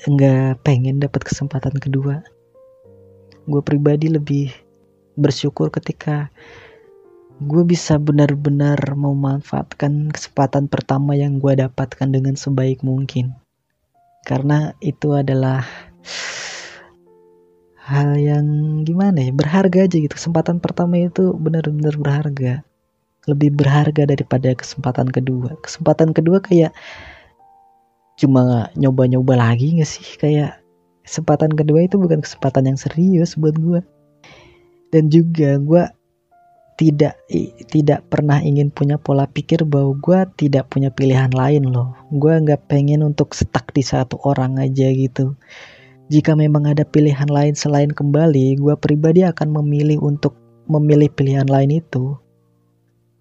nggak 0.08 0.64
pengen 0.64 1.02
dapat 1.02 1.26
kesempatan 1.26 1.76
kedua. 1.82 2.24
Gue 3.50 3.62
pribadi 3.66 4.08
lebih 4.08 4.54
bersyukur 5.20 5.74
ketika 5.74 6.30
gue 7.40 7.64
bisa 7.66 7.98
benar-benar 7.98 8.80
memanfaatkan 8.96 10.14
kesempatan 10.14 10.70
pertama 10.70 11.18
yang 11.18 11.42
gue 11.42 11.58
dapatkan 11.58 12.08
dengan 12.08 12.38
sebaik 12.38 12.86
mungkin. 12.86 13.36
Karena 14.28 14.76
itu 14.84 15.16
adalah 15.16 15.64
hal 17.90 18.14
yang 18.22 18.46
gimana 18.86 19.18
ya 19.26 19.34
berharga 19.34 19.90
aja 19.90 19.98
gitu. 19.98 20.14
Kesempatan 20.14 20.62
pertama 20.62 21.02
itu 21.02 21.34
benar-benar 21.34 21.98
berharga. 21.98 22.54
Lebih 23.26 23.58
berharga 23.58 24.06
daripada 24.06 24.54
kesempatan 24.54 25.10
kedua. 25.10 25.58
Kesempatan 25.66 26.14
kedua 26.14 26.38
kayak 26.38 26.72
cuma 28.22 28.70
nyoba-nyoba 28.78 29.34
lagi 29.42 29.82
gak 29.82 29.90
sih? 29.90 30.06
Kayak 30.22 30.62
kesempatan 31.02 31.58
kedua 31.58 31.90
itu 31.90 31.98
bukan 31.98 32.22
kesempatan 32.22 32.70
yang 32.70 32.78
serius 32.78 33.34
buat 33.34 33.58
gue 33.58 33.82
dan 34.94 35.10
juga 35.10 35.58
gue 35.58 35.84
tidak 36.78 37.18
tidak 37.74 38.06
pernah 38.08 38.40
ingin 38.40 38.72
punya 38.72 38.96
pola 39.02 39.26
pikir 39.28 39.66
bahwa 39.68 39.98
gue 40.00 40.20
tidak 40.40 40.72
punya 40.72 40.94
pilihan 40.94 41.34
lain 41.34 41.68
loh. 41.74 41.98
Gue 42.14 42.38
nggak 42.38 42.70
pengen 42.70 43.04
untuk 43.04 43.34
stuck 43.34 43.74
di 43.74 43.82
satu 43.82 44.22
orang 44.24 44.62
aja 44.62 44.88
gitu 44.94 45.36
jika 46.10 46.34
memang 46.34 46.66
ada 46.66 46.82
pilihan 46.82 47.30
lain 47.30 47.54
selain 47.54 47.94
kembali, 47.94 48.58
gue 48.58 48.76
pribadi 48.82 49.22
akan 49.22 49.62
memilih 49.62 50.02
untuk 50.02 50.34
memilih 50.66 51.06
pilihan 51.14 51.46
lain 51.46 51.70
itu. 51.86 52.18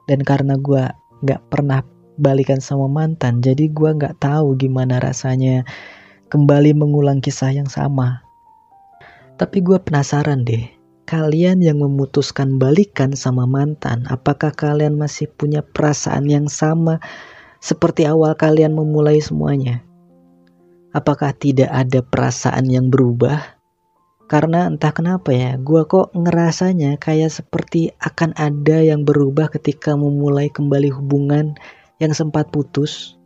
Dan 0.08 0.24
karena 0.24 0.56
gue 0.56 0.88
gak 1.28 1.42
pernah 1.52 1.84
balikan 2.16 2.64
sama 2.64 2.88
mantan, 2.88 3.44
jadi 3.44 3.68
gue 3.68 3.90
gak 3.92 4.24
tahu 4.24 4.56
gimana 4.56 5.04
rasanya 5.04 5.68
kembali 6.32 6.72
mengulang 6.72 7.20
kisah 7.20 7.52
yang 7.52 7.68
sama. 7.68 8.24
Tapi 9.36 9.60
gue 9.60 9.76
penasaran 9.84 10.48
deh, 10.48 10.64
kalian 11.04 11.60
yang 11.60 11.84
memutuskan 11.84 12.56
balikan 12.56 13.12
sama 13.12 13.44
mantan, 13.44 14.08
apakah 14.08 14.48
kalian 14.48 14.96
masih 14.96 15.28
punya 15.36 15.60
perasaan 15.60 16.24
yang 16.24 16.48
sama 16.48 17.04
seperti 17.60 18.08
awal 18.08 18.32
kalian 18.32 18.72
memulai 18.72 19.20
semuanya? 19.20 19.87
Apakah 20.96 21.36
tidak 21.36 21.68
ada 21.68 22.00
perasaan 22.00 22.64
yang 22.72 22.88
berubah? 22.88 23.60
Karena 24.28 24.68
entah 24.68 24.92
kenapa 24.92 25.32
ya, 25.32 25.56
gue 25.60 25.84
kok 25.88 26.12
ngerasanya 26.16 26.96
kayak 26.96 27.32
seperti 27.32 27.92
akan 28.00 28.32
ada 28.36 28.80
yang 28.80 29.04
berubah 29.04 29.52
ketika 29.52 29.96
memulai 29.96 30.48
kembali 30.52 30.88
hubungan 30.92 31.56
yang 32.00 32.12
sempat 32.16 32.48
putus. 32.48 33.16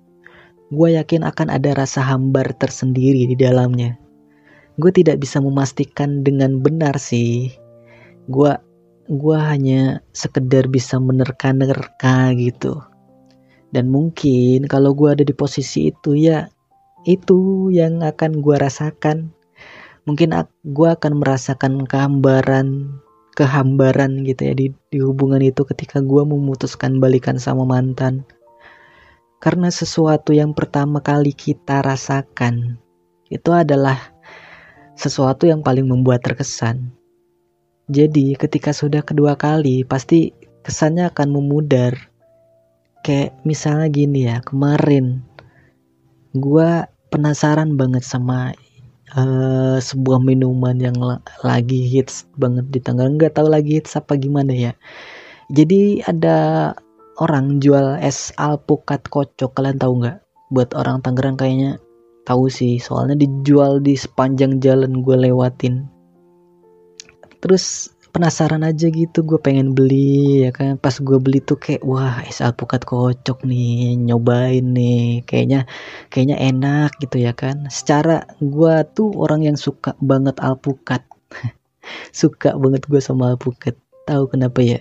Gue 0.75 0.99
yakin 0.99 1.23
akan 1.23 1.55
ada 1.55 1.75
rasa 1.75 2.03
hambar 2.03 2.55
tersendiri 2.55 3.31
di 3.31 3.37
dalamnya. 3.39 3.99
Gue 4.79 4.91
tidak 4.91 5.23
bisa 5.23 5.39
memastikan 5.39 6.27
dengan 6.27 6.59
benar 6.59 6.99
sih. 6.99 7.51
Gue 8.27 8.59
gue 9.07 9.39
hanya 9.39 10.03
sekedar 10.15 10.67
bisa 10.67 10.99
menerka-nerka 10.99 12.31
gitu. 12.39 12.79
Dan 13.71 13.91
mungkin 13.91 14.67
kalau 14.71 14.95
gue 14.95 15.15
ada 15.15 15.25
di 15.27 15.35
posisi 15.35 15.91
itu 15.91 16.15
ya 16.15 16.47
itu 17.05 17.71
yang 17.75 18.03
akan 18.03 18.43
gue 18.43 18.57
rasakan. 18.59 19.35
Mungkin 20.03 20.35
gue 20.67 20.89
akan 20.91 21.23
merasakan 21.23 21.87
kehambaran 21.87 22.99
kehambaran 23.33 24.29
gitu 24.29 24.53
ya 24.53 24.55
di, 24.55 24.67
di 24.93 24.99
hubungan 25.01 25.41
itu 25.41 25.65
ketika 25.65 26.05
gue 26.05 26.23
memutuskan 26.23 27.01
balikan 27.01 27.41
sama 27.41 27.65
mantan. 27.65 28.29
Karena 29.43 29.73
sesuatu 29.73 30.31
yang 30.37 30.55
pertama 30.55 31.03
kali 31.03 31.35
kita 31.35 31.83
rasakan 31.83 32.79
itu 33.33 33.51
adalah 33.51 33.99
sesuatu 34.95 35.49
yang 35.49 35.65
paling 35.65 35.89
membuat 35.89 36.23
terkesan. 36.23 36.93
Jadi 37.91 38.39
ketika 38.39 38.71
sudah 38.71 39.03
kedua 39.03 39.35
kali 39.35 39.83
pasti 39.83 40.31
kesannya 40.63 41.11
akan 41.11 41.29
memudar. 41.33 41.97
Kayak 43.03 43.35
misalnya 43.43 43.91
gini 43.91 44.31
ya 44.31 44.39
kemarin 44.47 45.27
gue 46.33 46.71
penasaran 47.13 47.77
banget 47.77 48.01
sama 48.01 48.57
uh, 49.13 49.77
sebuah 49.77 50.25
minuman 50.25 50.81
yang 50.81 50.97
lagi 51.45 51.85
hits 51.85 52.25
banget 52.41 52.65
di 52.73 52.81
Tangerang 52.81 53.21
nggak 53.21 53.37
tahu 53.37 53.53
lagi 53.53 53.79
hits 53.79 53.95
apa 53.95 54.17
gimana 54.17 54.53
ya. 54.57 54.73
Jadi 55.53 56.01
ada 56.09 56.73
orang 57.21 57.61
jual 57.61 58.01
es 58.01 58.33
alpukat 58.41 59.05
kocok. 59.13 59.53
Kalian 59.53 59.77
tahu 59.77 59.93
nggak? 60.01 60.19
Buat 60.49 60.73
orang 60.73 61.05
Tangerang 61.05 61.37
kayaknya 61.37 61.77
tahu 62.25 62.49
sih. 62.49 62.81
Soalnya 62.81 63.21
dijual 63.21 63.85
di 63.85 63.93
sepanjang 63.93 64.65
jalan 64.65 65.05
gue 65.05 65.17
lewatin. 65.29 65.85
Terus 67.45 67.93
penasaran 68.13 68.61
aja 68.63 68.93
gitu 68.93 69.25
gue 69.25 69.41
pengen 69.41 69.73
beli 69.73 70.45
ya 70.45 70.51
kan? 70.53 70.77
Pas 70.77 70.93
gue 71.01 71.19
beli 71.19 71.41
tuh 71.41 71.57
kayak 71.57 71.83
wah 71.83 72.21
es 72.29 72.45
alpukat 72.45 72.85
kocok 72.85 73.43
nih 73.49 73.97
nyobain 73.97 74.77
nih 74.77 75.25
kayaknya 75.25 75.65
kayaknya 76.13 76.37
enak 76.39 76.93
gitu 77.01 77.17
ya 77.25 77.33
kan? 77.33 77.67
Secara 77.73 78.29
gue 78.39 78.75
tuh 78.93 79.17
orang 79.17 79.49
yang 79.49 79.57
suka 79.57 79.97
banget 79.99 80.37
alpukat. 80.39 81.03
Suka 82.15 82.55
banget 82.61 82.87
gue 82.87 83.01
sama 83.01 83.35
alpukat. 83.35 83.75
Tahu 84.05 84.29
kenapa 84.31 84.61
ya? 84.61 84.79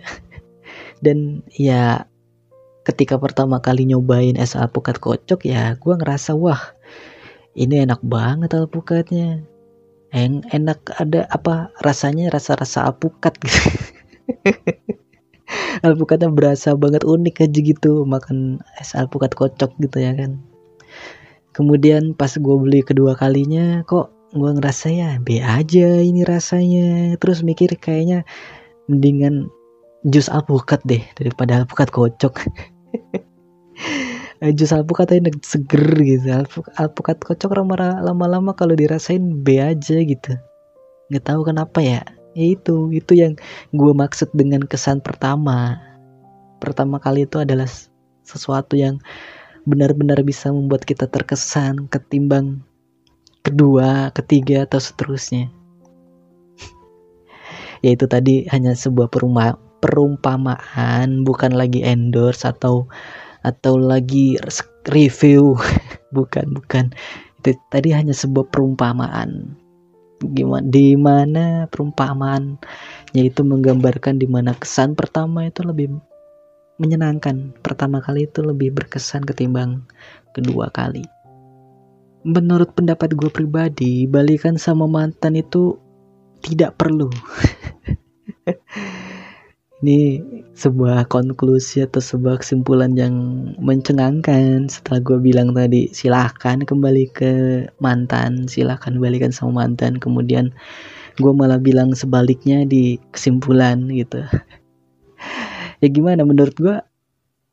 Dan 1.06 1.42
ya 1.56 2.06
ketika 2.84 3.16
pertama 3.18 3.62
kali 3.64 3.88
nyobain 3.88 4.36
es 4.38 4.58
alpukat 4.58 4.98
kocok 4.98 5.46
ya 5.46 5.78
gue 5.78 5.94
ngerasa 5.94 6.34
wah 6.34 6.74
ini 7.54 7.86
enak 7.86 8.02
banget 8.02 8.58
alpukatnya 8.58 9.46
en 10.12 10.44
enak 10.52 10.92
ada 11.00 11.28
apa? 11.32 11.72
Rasanya 11.84 12.32
rasa-rasa 12.32 12.88
alpukat 12.88 13.36
gitu 13.42 13.60
alpukatnya 15.86 16.32
berasa 16.32 16.72
banget 16.80 17.04
unik 17.04 17.44
aja 17.44 17.60
gitu 17.60 18.08
makan 18.08 18.64
es 18.80 18.96
alpukat 18.96 19.36
kocok 19.36 19.72
gitu 19.80 19.98
ya 20.00 20.16
kan. 20.16 20.40
Kemudian 21.52 22.16
pas 22.16 22.32
gue 22.32 22.56
beli 22.56 22.80
kedua 22.84 23.20
kalinya 23.20 23.84
kok 23.84 24.12
gue 24.32 24.52
ngerasa 24.56 24.88
ya 24.92 25.10
B 25.20 25.44
aja 25.44 26.00
ini 26.00 26.24
rasanya. 26.24 27.20
Terus 27.20 27.44
mikir 27.44 27.76
kayaknya 27.76 28.24
mendingan 28.88 29.52
jus 30.08 30.32
alpukat 30.32 30.82
deh 30.88 31.04
daripada 31.14 31.62
alpukat 31.62 31.94
kocok 31.94 32.34
jus 34.50 34.74
alpukat 34.74 35.14
enak 35.14 35.38
seger 35.46 35.86
gitu. 36.02 36.26
Alpukat 36.74 37.22
kocok 37.22 37.54
lama-lama 38.02 38.58
kalau 38.58 38.74
dirasain 38.74 39.46
B 39.46 39.62
aja 39.62 40.02
gitu. 40.02 40.34
Nggak 41.14 41.26
tahu 41.30 41.46
kenapa 41.46 41.78
ya. 41.86 42.02
Ya 42.34 42.46
itu 42.58 42.90
itu 42.90 43.14
yang 43.14 43.38
gue 43.70 43.94
maksud 43.94 44.34
dengan 44.34 44.66
kesan 44.66 44.98
pertama. 45.06 45.78
Pertama 46.58 46.98
kali 46.98 47.30
itu 47.30 47.38
adalah 47.38 47.70
sesuatu 48.26 48.74
yang 48.74 48.98
benar-benar 49.70 50.26
bisa 50.26 50.50
membuat 50.50 50.90
kita 50.90 51.06
terkesan 51.06 51.86
ketimbang 51.86 52.66
kedua 53.46 54.10
ketiga 54.18 54.66
atau 54.66 54.82
seterusnya. 54.82 55.54
Yaitu 57.86 58.10
tadi 58.10 58.50
hanya 58.50 58.74
sebuah 58.74 59.14
perumpamaan 59.86 61.22
bukan 61.22 61.54
lagi 61.54 61.86
endorse 61.86 62.50
atau 62.50 62.90
atau 63.42 63.78
lagi 63.78 64.38
review. 64.90 65.58
Bukan 66.16 66.60
bukan. 66.60 66.92
Itu 67.40 67.56
tadi 67.72 67.96
hanya 67.96 68.12
sebuah 68.12 68.52
perumpamaan. 68.52 69.56
Gimana 70.22 70.68
di 70.68 70.94
mana 71.00 71.66
perumpamaan 71.72 72.60
yaitu 73.16 73.42
menggambarkan 73.48 74.20
di 74.20 74.28
mana 74.28 74.52
kesan 74.54 74.94
pertama 74.94 75.48
itu 75.48 75.64
lebih 75.64 75.88
menyenangkan. 76.78 77.56
Pertama 77.64 78.04
kali 78.04 78.28
itu 78.28 78.44
lebih 78.44 78.76
berkesan 78.76 79.24
ketimbang 79.24 79.88
kedua 80.36 80.68
kali. 80.68 81.08
Menurut 82.28 82.76
pendapat 82.76 83.16
gue 83.16 83.32
pribadi 83.32 84.04
balikan 84.06 84.60
sama 84.60 84.86
mantan 84.86 85.40
itu 85.40 85.80
tidak 86.44 86.76
perlu 86.76 87.08
ini 89.82 90.22
sebuah 90.54 91.10
konklusi 91.10 91.82
atau 91.82 91.98
sebuah 91.98 92.46
kesimpulan 92.46 92.94
yang 92.94 93.14
mencengangkan. 93.58 94.70
Setelah 94.70 95.02
gue 95.02 95.18
bilang 95.18 95.58
tadi 95.58 95.90
silahkan 95.90 96.62
kembali 96.62 97.06
ke 97.10 97.32
mantan 97.82 98.46
silahkan 98.46 98.94
balikan 99.02 99.34
sama 99.34 99.66
mantan. 99.66 99.98
Kemudian 99.98 100.54
gue 101.18 101.34
malah 101.34 101.58
bilang 101.58 101.98
sebaliknya 101.98 102.64
di 102.64 103.02
kesimpulan 103.10 103.90
gitu. 103.90 104.22
Ya 105.82 105.90
gimana? 105.90 106.22
Menurut 106.22 106.54
gue 106.62 106.78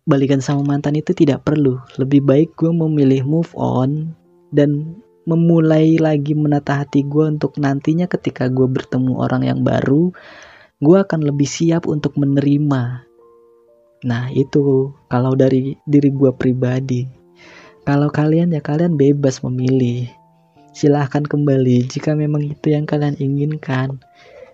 balikan 0.04 0.44
sama 0.44 0.60
mantan 0.60 1.00
itu 1.00 1.16
tidak 1.16 1.48
perlu. 1.48 1.80
Lebih 1.96 2.20
baik 2.28 2.60
gue 2.60 2.68
memilih 2.68 3.24
move 3.24 3.48
on 3.56 4.12
dan 4.52 5.00
memulai 5.24 6.00
lagi 6.00 6.32
menata 6.32 6.84
hati 6.84 7.04
gue 7.04 7.24
untuk 7.24 7.56
nantinya 7.60 8.08
ketika 8.08 8.48
gue 8.48 8.64
bertemu 8.64 9.16
orang 9.16 9.44
yang 9.44 9.60
baru 9.60 10.12
gue 10.78 10.94
akan 10.94 11.26
lebih 11.26 11.46
siap 11.50 11.90
untuk 11.90 12.14
menerima. 12.14 13.02
Nah 14.06 14.24
itu 14.30 14.94
kalau 15.10 15.34
dari 15.34 15.74
diri 15.90 16.14
gue 16.14 16.30
pribadi. 16.30 17.02
Kalau 17.82 18.06
kalian 18.14 18.54
ya 18.54 18.62
kalian 18.62 18.94
bebas 18.94 19.42
memilih. 19.42 20.06
Silahkan 20.70 21.26
kembali 21.26 21.90
jika 21.90 22.14
memang 22.14 22.54
itu 22.54 22.70
yang 22.70 22.86
kalian 22.86 23.18
inginkan. 23.18 23.98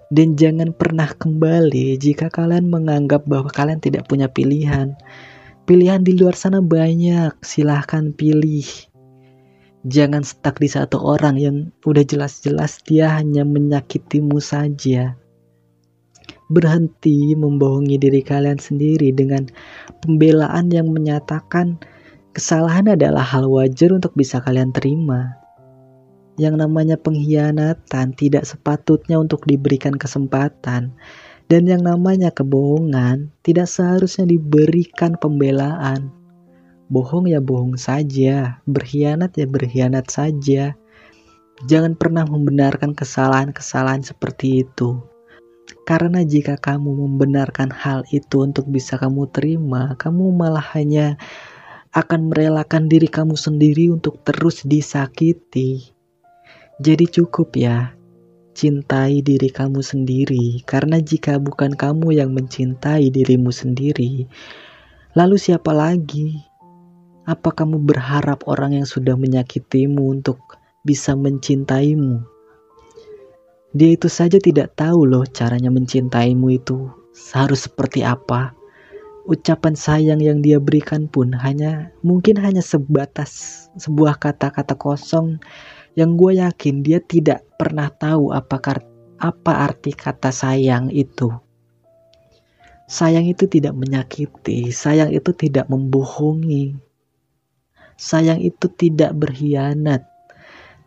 Dan 0.08 0.32
jangan 0.40 0.72
pernah 0.72 1.12
kembali 1.12 2.00
jika 2.00 2.32
kalian 2.32 2.72
menganggap 2.72 3.28
bahwa 3.28 3.52
kalian 3.52 3.84
tidak 3.84 4.08
punya 4.08 4.24
pilihan. 4.32 4.96
Pilihan 5.68 6.00
di 6.08 6.16
luar 6.16 6.36
sana 6.40 6.64
banyak, 6.64 7.36
silahkan 7.44 8.16
pilih. 8.16 8.64
Jangan 9.84 10.24
stuck 10.24 10.56
di 10.56 10.72
satu 10.72 11.04
orang 11.04 11.36
yang 11.36 11.56
udah 11.84 12.04
jelas-jelas 12.04 12.80
dia 12.88 13.12
hanya 13.12 13.44
menyakitimu 13.44 14.40
saja 14.40 15.20
berhenti 16.52 17.32
membohongi 17.32 17.96
diri 17.96 18.20
kalian 18.20 18.60
sendiri 18.60 19.14
dengan 19.14 19.48
pembelaan 20.04 20.68
yang 20.68 20.92
menyatakan 20.92 21.80
kesalahan 22.36 22.92
adalah 22.92 23.24
hal 23.24 23.48
wajar 23.48 23.94
untuk 23.94 24.12
bisa 24.12 24.42
kalian 24.42 24.74
terima. 24.74 25.38
Yang 26.34 26.66
namanya 26.66 26.98
pengkhianatan 26.98 28.18
tidak 28.18 28.42
sepatutnya 28.42 29.22
untuk 29.22 29.46
diberikan 29.46 29.94
kesempatan, 29.94 30.90
dan 31.46 31.62
yang 31.70 31.86
namanya 31.86 32.34
kebohongan 32.34 33.30
tidak 33.46 33.70
seharusnya 33.70 34.26
diberikan 34.26 35.14
pembelaan. 35.14 36.10
Bohong 36.90 37.30
ya 37.30 37.38
bohong 37.38 37.78
saja, 37.78 38.58
berkhianat 38.66 39.38
ya 39.38 39.46
berkhianat 39.46 40.10
saja. 40.10 40.74
Jangan 41.70 41.94
pernah 41.94 42.26
membenarkan 42.26 42.98
kesalahan-kesalahan 42.98 44.02
seperti 44.02 44.66
itu. 44.66 45.13
Karena 45.84 46.24
jika 46.24 46.56
kamu 46.56 46.96
membenarkan 47.04 47.68
hal 47.68 48.08
itu 48.08 48.40
untuk 48.44 48.68
bisa 48.72 48.96
kamu 48.96 49.28
terima, 49.28 49.96
kamu 50.00 50.32
malah 50.32 50.64
hanya 50.72 51.20
akan 51.94 52.32
merelakan 52.32 52.90
diri 52.90 53.06
kamu 53.06 53.38
sendiri 53.38 53.92
untuk 53.92 54.18
terus 54.26 54.66
disakiti. 54.66 55.94
Jadi 56.82 57.06
cukup 57.06 57.54
ya, 57.54 57.94
cintai 58.50 59.22
diri 59.22 59.46
kamu 59.46 59.78
sendiri. 59.78 60.58
Karena 60.66 60.98
jika 60.98 61.38
bukan 61.38 61.78
kamu 61.78 62.18
yang 62.18 62.34
mencintai 62.34 63.14
dirimu 63.14 63.54
sendiri, 63.54 64.26
lalu 65.14 65.36
siapa 65.38 65.70
lagi? 65.70 66.42
Apa 67.24 67.54
kamu 67.56 67.80
berharap 67.84 68.44
orang 68.50 68.76
yang 68.76 68.88
sudah 68.90 69.16
menyakitimu 69.16 70.02
untuk 70.18 70.60
bisa 70.82 71.14
mencintaimu? 71.14 72.33
Dia 73.74 73.90
itu 73.98 74.06
saja 74.06 74.38
tidak 74.38 74.78
tahu 74.78 75.02
loh 75.02 75.26
caranya 75.26 75.66
mencintaimu 75.66 76.46
itu 76.54 76.94
harus 77.34 77.66
seperti 77.66 78.06
apa. 78.06 78.54
Ucapan 79.26 79.74
sayang 79.74 80.22
yang 80.22 80.38
dia 80.38 80.62
berikan 80.62 81.10
pun 81.10 81.34
hanya 81.34 81.90
mungkin 82.06 82.38
hanya 82.38 82.62
sebatas 82.62 83.66
sebuah 83.74 84.22
kata-kata 84.22 84.78
kosong 84.78 85.42
yang 85.98 86.14
gue 86.14 86.38
yakin 86.38 86.86
dia 86.86 87.02
tidak 87.02 87.42
pernah 87.58 87.90
tahu 87.90 88.30
apa 88.30 88.78
apa 89.18 89.52
arti 89.66 89.90
kata 89.90 90.30
sayang 90.30 90.94
itu. 90.94 91.34
Sayang 92.86 93.26
itu 93.26 93.50
tidak 93.50 93.74
menyakiti, 93.74 94.70
sayang 94.70 95.10
itu 95.10 95.34
tidak 95.34 95.66
membohongi. 95.66 96.78
Sayang 97.98 98.38
itu 98.38 98.70
tidak 98.70 99.18
berkhianat. 99.18 100.06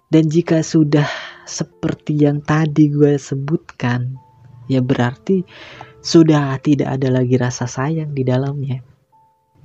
Dan 0.07 0.31
jika 0.31 0.63
sudah 0.63 1.09
seperti 1.47 2.27
yang 2.27 2.43
tadi 2.43 2.91
gue 2.91 3.15
sebutkan, 3.15 4.19
ya 4.67 4.83
berarti 4.83 5.47
sudah 6.03 6.59
tidak 6.59 6.99
ada 6.99 7.09
lagi 7.09 7.39
rasa 7.39 7.65
sayang 7.65 8.11
di 8.11 8.27
dalamnya. 8.27 8.83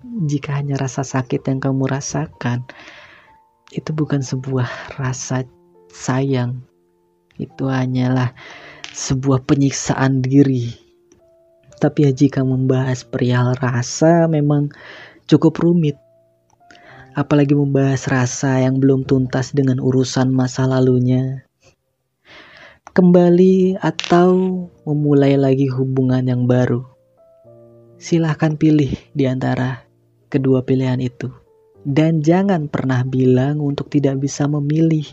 Jika 0.02 0.58
hanya 0.58 0.78
rasa 0.78 1.02
sakit 1.02 1.42
yang 1.46 1.58
kamu 1.58 1.90
rasakan, 1.90 2.66
itu 3.72 3.90
bukan 3.90 4.22
sebuah 4.22 4.98
rasa 4.98 5.46
sayang. 5.90 6.62
Itu 7.38 7.66
hanyalah 7.66 8.36
sebuah 8.92 9.48
penyiksaan 9.48 10.20
diri. 10.20 10.74
Tapi 11.80 12.06
ya 12.06 12.12
jika 12.14 12.46
membahas 12.46 13.02
perihal 13.02 13.58
rasa 13.58 14.30
memang 14.30 14.70
cukup 15.26 15.58
rumit. 15.58 15.98
Apalagi 17.12 17.52
membahas 17.52 18.08
rasa 18.08 18.62
yang 18.62 18.80
belum 18.80 19.04
tuntas 19.04 19.52
dengan 19.52 19.82
urusan 19.82 20.32
masa 20.32 20.64
lalunya. 20.64 21.44
Kembali 22.92 23.80
atau 23.80 24.68
memulai 24.84 25.40
lagi 25.40 25.64
hubungan 25.64 26.28
yang 26.28 26.44
baru. 26.44 26.84
Silahkan 27.96 28.52
pilih 28.60 28.92
di 29.16 29.24
antara 29.24 29.88
kedua 30.28 30.60
pilihan 30.60 31.00
itu. 31.00 31.32
Dan 31.88 32.20
jangan 32.20 32.68
pernah 32.68 33.00
bilang 33.00 33.64
untuk 33.64 33.88
tidak 33.88 34.20
bisa 34.20 34.44
memilih. 34.44 35.08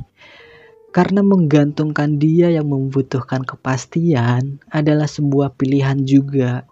Karena 0.91 1.23
menggantungkan 1.23 2.19
dia 2.19 2.51
yang 2.51 2.67
membutuhkan 2.67 3.47
kepastian 3.47 4.59
adalah 4.67 5.07
sebuah 5.07 5.55
pilihan 5.55 6.03
juga. 6.03 6.67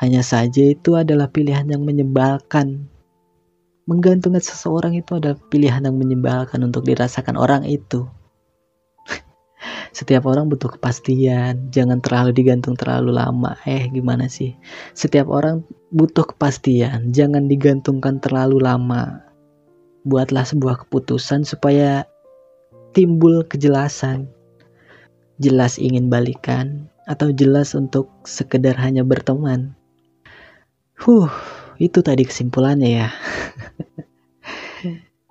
Hanya 0.00 0.24
saja 0.24 0.64
itu 0.64 0.96
adalah 0.96 1.28
pilihan 1.28 1.68
yang 1.68 1.84
menyebalkan. 1.84 2.88
Menggantungkan 3.84 4.40
seseorang 4.40 4.96
itu 4.96 5.12
adalah 5.12 5.36
pilihan 5.52 5.84
yang 5.84 5.96
menyebalkan 6.00 6.64
untuk 6.64 6.88
dirasakan 6.88 7.36
orang 7.36 7.68
itu. 7.68 8.08
Setiap 9.90 10.30
orang 10.30 10.46
butuh 10.46 10.78
kepastian, 10.78 11.74
jangan 11.74 11.98
terlalu 11.98 12.30
digantung 12.30 12.78
terlalu 12.78 13.16
lama. 13.18 13.58
Eh, 13.66 13.90
gimana 13.90 14.30
sih? 14.30 14.54
Setiap 14.94 15.26
orang 15.26 15.66
butuh 15.90 16.30
kepastian, 16.34 17.10
jangan 17.10 17.50
digantungkan 17.50 18.22
terlalu 18.22 18.62
lama. 18.62 19.26
Buatlah 20.06 20.46
sebuah 20.46 20.86
keputusan 20.86 21.42
supaya 21.42 22.06
timbul 22.94 23.42
kejelasan. 23.44 24.30
Jelas 25.38 25.78
ingin 25.78 26.10
balikan 26.10 26.90
atau 27.06 27.30
jelas 27.30 27.74
untuk 27.74 28.10
sekedar 28.26 28.74
hanya 28.78 29.02
berteman. 29.06 29.74
Huh, 30.98 31.30
itu 31.78 32.02
tadi 32.02 32.26
kesimpulannya 32.26 33.06
ya. 33.06 33.08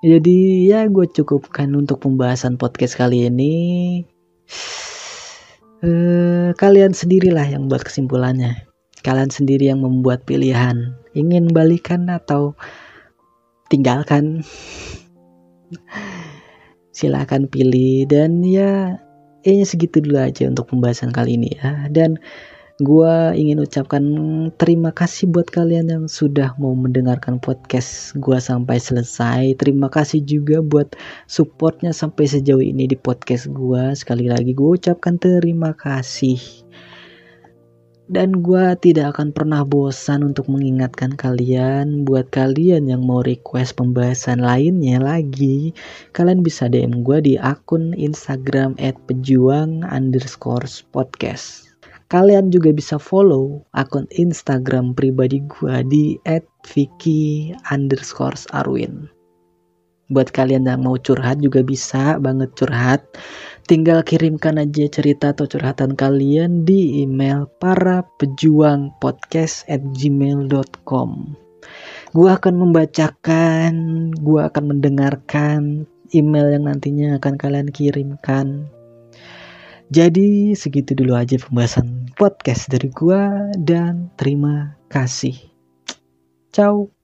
Jadi 0.07 0.69
ya 0.69 0.87
gue 0.87 1.09
cukupkan 1.11 1.67
untuk 1.75 1.99
pembahasan 1.99 2.55
podcast 2.55 2.95
kali 2.95 3.27
ini. 3.27 3.55
Uh, 5.77 6.57
kalian 6.57 6.89
sendirilah 6.89 7.45
yang 7.45 7.69
buat 7.69 7.85
kesimpulannya. 7.85 8.65
Kalian 9.05 9.29
sendiri 9.29 9.69
yang 9.69 9.85
membuat 9.85 10.25
pilihan. 10.25 10.97
Ingin 11.13 11.53
balikan 11.53 12.09
atau 12.09 12.57
tinggalkan. 13.69 14.41
Silahkan 16.97 17.45
pilih 17.45 18.09
dan 18.09 18.41
ya 18.41 18.97
kayaknya 19.45 19.65
segitu 19.69 20.01
dulu 20.01 20.17
aja 20.17 20.49
untuk 20.49 20.73
pembahasan 20.73 21.13
kali 21.13 21.37
ini 21.37 21.53
ya. 21.53 21.85
Dan 21.93 22.17
Gua 22.77 23.33
ingin 23.33 23.57
ucapkan 23.57 24.05
terima 24.53 24.93
kasih 24.93 25.25
buat 25.33 25.49
kalian 25.49 25.89
yang 25.89 26.05
sudah 26.05 26.53
mau 26.61 26.77
mendengarkan 26.77 27.41
podcast 27.41 28.13
gua 28.21 28.37
sampai 28.37 28.77
selesai. 28.77 29.57
Terima 29.57 29.89
kasih 29.89 30.21
juga 30.21 30.61
buat 30.61 30.93
supportnya 31.25 31.89
sampai 31.89 32.29
sejauh 32.29 32.61
ini 32.61 32.85
di 32.85 32.93
podcast 32.93 33.49
gua. 33.49 33.97
Sekali 33.97 34.29
lagi 34.29 34.53
gue 34.53 34.77
ucapkan 34.77 35.17
terima 35.17 35.73
kasih. 35.73 36.37
Dan 38.07 38.45
gue 38.45 38.65
tidak 38.79 39.17
akan 39.17 39.35
pernah 39.35 39.67
bosan 39.67 40.23
untuk 40.23 40.47
mengingatkan 40.47 41.11
kalian 41.11 42.07
Buat 42.07 42.31
kalian 42.31 42.87
yang 42.87 43.03
mau 43.03 43.19
request 43.19 43.75
pembahasan 43.75 44.39
lainnya 44.39 44.95
lagi 44.95 45.75
Kalian 46.15 46.39
bisa 46.39 46.71
DM 46.71 47.03
gue 47.03 47.19
di 47.19 47.33
akun 47.35 47.91
Instagram 47.91 48.79
at 48.79 48.95
pejuang 49.11 49.83
underscore 49.83 50.71
podcast 50.95 51.66
Kalian 52.07 52.55
juga 52.55 52.71
bisa 52.71 52.95
follow 52.95 53.67
akun 53.75 54.07
Instagram 54.15 54.95
pribadi 54.95 55.43
gue 55.43 55.83
di 55.91 56.15
@vicky 56.63 57.51
underscore 57.67 58.39
arwin. 58.55 59.11
Buat 60.07 60.31
kalian 60.31 60.71
yang 60.71 60.87
mau 60.87 60.95
curhat 60.95 61.43
juga 61.43 61.59
bisa 61.67 62.15
banget 62.23 62.55
curhat. 62.55 63.03
Tinggal 63.67 64.07
kirimkan 64.07 64.55
aja 64.55 64.87
cerita 64.87 65.35
atau 65.35 65.51
curhatan 65.51 65.99
kalian 65.99 66.63
di 66.63 67.03
email 67.03 67.43
para 67.59 68.07
pejuang 68.15 68.95
podcast 69.03 69.67
at 69.67 69.83
gmail.com. 69.99 71.35
Gue 72.15 72.29
akan 72.31 72.55
membacakan, 72.55 73.73
gue 74.15 74.39
akan 74.47 74.63
mendengarkan 74.63 75.83
email 76.15 76.55
yang 76.55 76.71
nantinya 76.71 77.19
akan 77.19 77.35
kalian 77.35 77.67
kirimkan 77.67 78.71
jadi 79.87 80.51
segitu 80.51 80.91
dulu 80.97 81.15
aja 81.15 81.39
pembahasan 81.39 82.11
podcast 82.19 82.67
dari 82.67 82.91
gua 82.91 83.51
dan 83.55 84.11
terima 84.19 84.75
kasih. 84.91 85.35
Ciao. 86.51 86.96